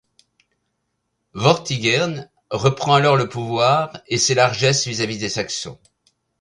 Vortigern 1.35 2.27
reprend 2.49 2.95
alors 2.95 3.17
le 3.17 3.29
pouvoir 3.29 4.01
et 4.07 4.17
ses 4.17 4.33
largesses 4.33 4.87
vis-à-vis 4.87 5.19
des 5.19 5.29
Saxons. 5.29 5.77